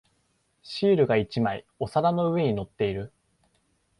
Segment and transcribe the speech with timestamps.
[0.63, 3.11] シールが一枚お皿の上に乗っている。